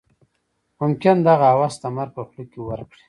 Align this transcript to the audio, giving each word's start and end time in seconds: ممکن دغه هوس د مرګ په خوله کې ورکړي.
ممکن 0.79 1.15
دغه 1.27 1.47
هوس 1.57 1.75
د 1.81 1.85
مرګ 1.95 2.11
په 2.15 2.21
خوله 2.27 2.43
کې 2.51 2.59
ورکړي. 2.61 2.99